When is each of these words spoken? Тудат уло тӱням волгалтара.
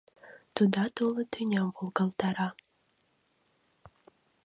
Тудат 0.55 0.95
уло 1.05 1.23
тӱням 1.31 1.67
волгалтара. 1.75 2.47